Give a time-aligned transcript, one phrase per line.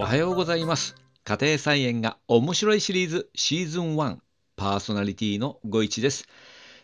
[0.00, 0.94] おはようございます。
[1.24, 4.16] 家庭菜園が面白いシリーズシーズン1
[4.56, 6.26] パーソナリティのご一です。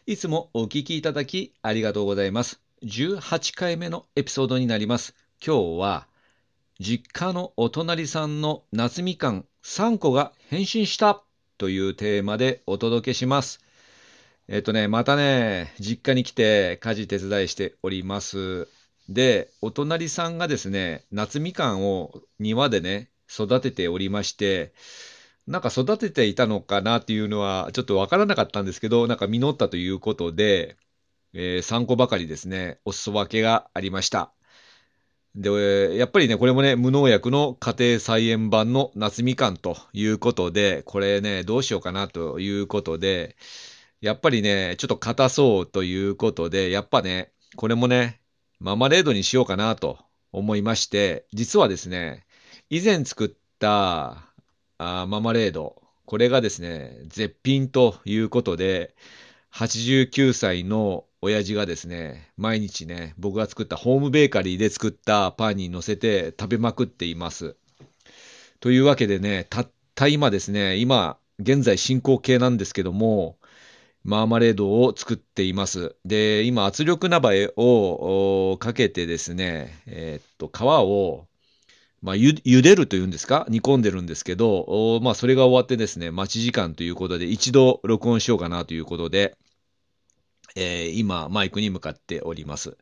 [0.04, 2.61] いつもお聞きいただきありがとうございます。
[2.83, 5.15] 18回目のエピソードになります。
[5.43, 6.08] 今日は
[6.79, 11.22] 実家のお隣さんの夏みかん3個が変身した
[11.57, 13.61] というテーマでお届けします。
[14.47, 18.69] えっとね、またね、実家に来て家事手伝いしております。
[19.09, 24.73] で、お隣さんがですね、夏みかんを庭でね、育てておりまして、
[25.47, 30.77] なんか育てていたのかなっていうのはちょっとわからなかったんですけど、なんか実ったということで、
[31.35, 34.33] えー3個ばかりですね、お裾分けがありました。
[35.35, 43.37] で、やっぱりね、これもね、無農薬の家庭菜園版の夏みかんということで、これね、どうしようかなということで、
[44.01, 48.21] やっぱりね、ちょっと硬そうということで、やっぱね、これもね、
[48.59, 49.98] ママレードにしようかなと
[50.33, 52.26] 思いまして、実はですね、
[52.71, 54.24] 以前作った
[54.79, 58.95] あママレード、これがですね、絶品ということで、
[59.52, 67.56] 89歳の親父がですね、毎日ね、僕が作ったホームベーカリーで作ったパンに乗せて食べまくっています。
[68.60, 73.38] というわけでね、たった今ですね、今、現在進行形なんですけども、
[74.06, 75.96] マーマレードを作っています。
[76.04, 81.26] で、今、圧力鍋をかけてですね、えーっと、皮を、
[82.02, 83.46] まあ、ゆ茹でるというんですか？
[83.48, 89.36] 煮込んでるんですけど、まあ、それが終わってですね、待ち時間ということで、一度録音しようかなということで、
[90.54, 92.76] えー今、マイクに向かっております。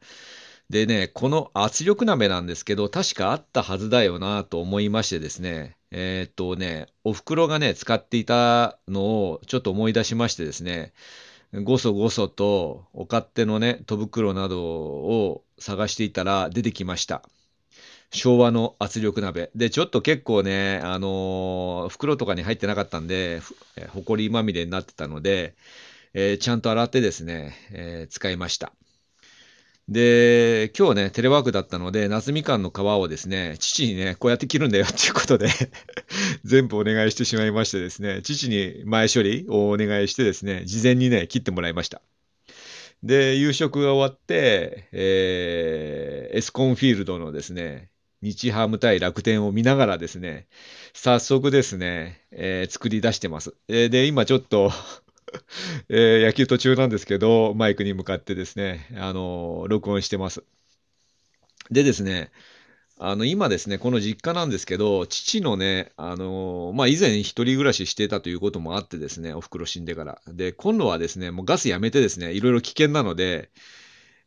[0.70, 10.92] でね、この圧力鍋なんですけど、確かあったはずだよなと思いましてですね、えーっとね、お袋がね、使っていたのをちょっと思い出しましてですね、
[11.64, 17.22] ごそごそとお勝手のね、戸袋などを探していたら出てきました。
[18.12, 19.50] 昭和の圧力鍋。
[19.56, 23.42] で、ちょっと結構ね、あのー袋とかに入ってなかったんで、
[23.90, 25.54] ほこりまみれになってたので、
[26.14, 28.72] えーちゃんと洗ってですね、えー使いました。
[29.88, 35.48] で、今日ね、テレワークだったので、夏みかんの皮をですね、父にね、こうやって切るんだよっていうことで、
[36.44, 42.00] 全部お願いしてしまいましてですね、父に前処理をお願いしてですね、事前にね、切ってもらいました。
[43.02, 47.90] で、夕食が終わって、えーエスコンフィールドのですね、
[48.22, 50.46] 日ハム対楽天を見ながらですね、
[50.94, 53.54] 早速ですね、えー作り出してます。
[53.68, 54.72] えーで、今ちょっと、
[55.88, 60.44] えー野球途中なんですけど、マイクに向かってですね、あの録音してます。
[61.70, 62.30] でですね、
[62.98, 70.22] あの、今ですね、この実家なんですけど、父のね、あのまあ、以前一人暮らししてたということもあってですね、お袋死んでから。
[70.28, 73.50] で、今度はですね、もうガスやめてですね、いろいろ危険なので、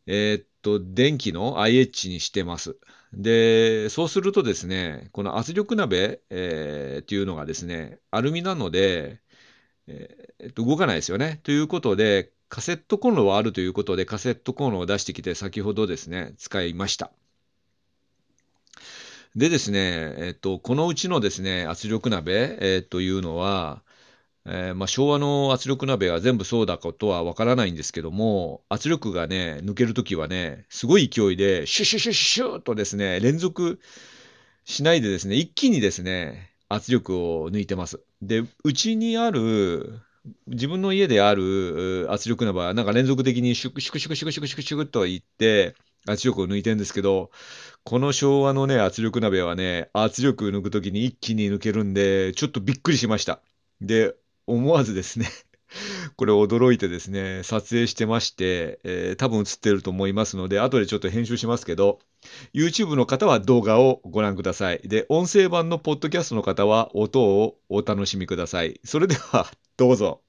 [0.06, 2.76] えーっと、電気の IH にしてます。
[3.14, 9.20] で、そうするとですね、この圧力鍋、えーっていうのがですね、アルミなので、
[9.88, 11.40] えっと、動かないですよね。
[11.42, 17.10] ということで、カセットコンロはあるということで、カセットコンロを出してきて、先ほどですね、使いました。
[19.36, 23.82] でですね、えっと、このうちのですね、圧力鍋、えーというのは、
[24.46, 33.78] えーまあ、昭和の圧力鍋は全部そうだことはわからないんですけども、圧力がね、抜けるときはね、すごい勢いで、シュシュシュシュッとですね、連続
[34.64, 38.00] しないでですね、一気にですね、圧力を抜いてます。
[38.22, 40.00] で、うちにある、
[40.46, 45.74] 自分の家である圧力鍋は、なんか連続的にシュクシュクシュクシュクシュクシュクシュクといって、
[46.06, 47.30] 圧力を抜いてるんですけど、
[47.84, 53.40] この昭和のね、圧力鍋はね、圧力抜くときに一気に抜けるんで、ちょっとびっくりしました。
[53.80, 54.14] で、
[54.46, 55.28] 思わずですね、
[56.16, 62.00] これ驚いてですね、撮影してまして、えー多分映ってると思いますので、後でちょっと編集しますけど、
[62.54, 64.80] YouTube の方は動画をご覧ください。
[64.84, 68.80] で、音声版のポッドキャストの方は音をお楽しみください。
[68.84, 70.27] それでは、どうぞ。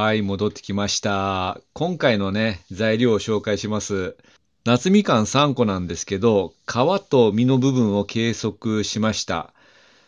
[0.00, 1.60] はい、戻ってきました。
[1.72, 4.16] 今回のね、材料を紹介します。
[4.64, 6.72] 夏みかん3個なんですけど、皮
[7.10, 9.52] と実の部分を計測しました。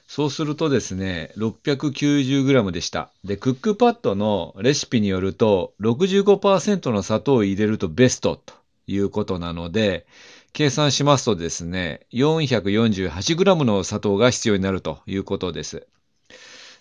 [0.06, 3.10] そうするとですね、690g でした。
[3.25, 8.54] で、クックパッドのレシピによると、65%の砂糖を入れるとベストと
[8.87, 10.06] いうことなので、
[10.52, 15.88] 計算しますとですね、448g の砂糖が必要になるということです。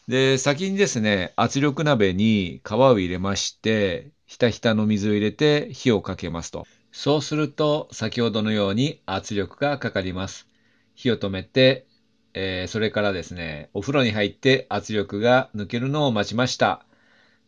[0.09, 6.65] で、先にですね、圧力鍋に皮を入れまして、ひたひたの水を入れて火をかけますと。
[6.91, 10.47] そうすると、先ほどのように圧力がかかります。
[10.95, 11.85] 火を止めて、
[12.33, 16.83] えー、それからですね、お風呂に入って圧力が抜けるのを待ちました。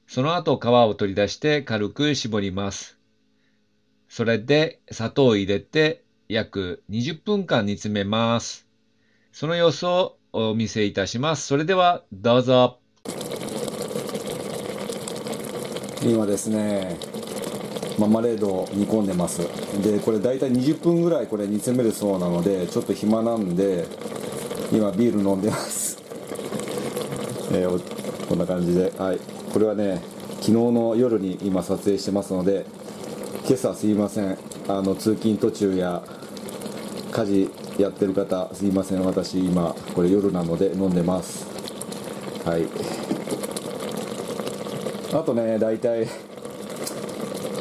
[0.05, 2.99] その後皮を取り出して軽く絞ります。
[4.07, 8.67] それで砂糖を入れて約20分間煮詰めます。
[9.31, 11.47] その様子をお見せいたします。
[11.47, 12.79] それではどうぞ。
[16.03, 16.97] 今ですね、
[17.99, 19.41] ママレードを煮込んでます。
[19.83, 23.85] で、これ大体20分ぐらいこれ煮詰めるそうなので、ちょっと暇なんで、
[24.71, 25.97] 今ビール飲んでます。
[27.51, 29.19] えー、こんな感じで、はい。
[29.51, 30.01] これはね、
[30.39, 32.65] 昨日の夜に今撮影してますので、
[33.45, 34.37] 今朝すいません。
[34.69, 36.01] あの、通勤途中や
[37.11, 39.03] 家事やってる方すいません。
[39.03, 41.45] 私今これ夜なので飲んでます。
[42.45, 42.67] はい。
[45.13, 46.07] あとね大体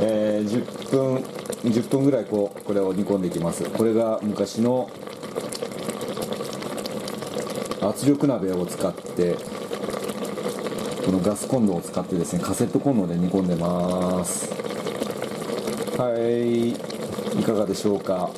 [0.03, 1.17] えー、10分
[1.71, 3.65] 10分ぐらいこうこれを煮込んでいきます。
[3.65, 4.91] これが昔の
[7.83, 9.37] 圧力鍋を使って
[11.05, 14.51] このガスコンロを使ってですねカセットコンロで煮込んでます。
[15.99, 16.71] はい。
[16.71, 16.75] い
[17.45, 18.31] かがでしょうか？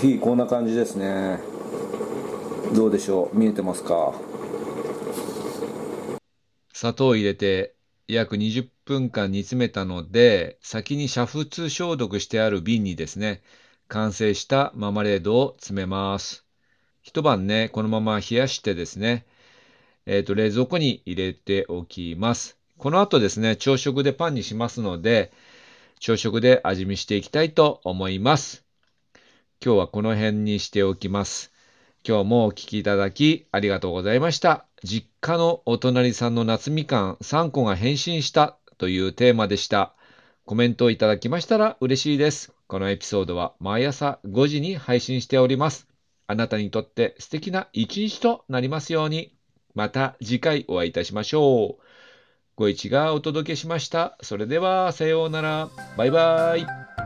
[0.00, 1.40] 火こんな感じですね。
[2.72, 3.36] どうでしょう？
[3.36, 4.14] 見えてますか？
[6.72, 7.74] 砂糖を入れて
[8.06, 13.42] 約20分間煮詰めたので先に煮沸消毒してある瓶にですね
[13.88, 16.44] 完成したママレードを詰めます。
[17.02, 19.26] 一晩ねこのまま冷やしてですね
[20.06, 22.56] えっ、ー、と冷蔵庫に入れておきます。
[22.76, 25.32] この後ですね朝食でパンにしますので
[25.98, 28.67] 朝食で味見していきたいと思います。
[29.64, 31.52] 今日はこの辺にしておきます。
[32.06, 34.66] 今日もお聴きいただきありがとうございました。
[34.84, 39.94] 実家のお隣さんの夏みかん3個が変身したというテーマでした。
[40.44, 42.52] コメントをいただきましたら嬉しいです。
[42.68, 45.88] このエピソードは毎朝5時に配信しております。
[46.28, 49.34] あなたにとって素敵な一日となりますように。
[49.74, 51.82] また次回お会いいたしましょう。
[52.54, 54.18] ご一がお届けしました。
[54.22, 55.68] それでは、さようなら。
[55.96, 56.97] バイバイ。